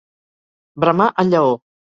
[0.85, 1.55] Bramar el lleó.